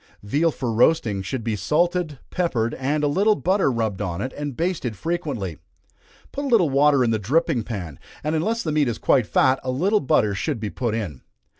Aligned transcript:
Veal 0.23 0.49
for 0.49 0.73
roasting 0.73 1.21
should 1.21 1.43
be 1.43 1.55
salted, 1.55 2.17
peppered, 2.31 2.73
and 2.73 3.03
a 3.03 3.07
little 3.07 3.35
butter 3.35 3.71
rubbed 3.71 4.01
on 4.01 4.19
it, 4.19 4.33
and 4.33 4.57
basted 4.57 4.95
frequently. 4.97 5.59
Put 6.31 6.45
a 6.45 6.47
little 6.47 6.71
water 6.71 7.03
in 7.03 7.11
the 7.11 7.19
dripping 7.19 7.61
pan, 7.61 7.99
and 8.23 8.33
unless 8.33 8.63
the 8.63 8.71
meat 8.71 8.87
is 8.87 8.97
quite 8.97 9.27
fat, 9.27 9.59
a 9.63 9.69
little 9.69 9.99
butter 9.99 10.33
should 10.33 10.59
be 10.59 10.71
put 10.71 10.95
in. 10.95 11.21